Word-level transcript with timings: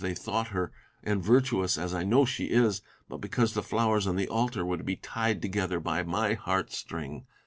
15 0.01 0.09
they 0.11 0.15
thought 0.19 0.47
her, 0.47 0.71
and 1.03 1.23
virtuous, 1.23 1.77
as 1.77 1.93
I 1.93 2.01
know 2.03 2.25
she 2.25 2.45
is; 2.45 2.81
but 3.07 3.17
because 3.19 3.53
the 3.53 3.61
flowers 3.61 4.07
on 4.07 4.15
the 4.15 4.27
altar 4.29 4.65
were 4.65 4.77
to 4.77 4.83
be 4.83 4.95
tied 4.95 5.43
together 5.43 5.79
by 5.79 6.01
my 6.01 6.33
heart 6.33 6.71
string. 6.71 7.27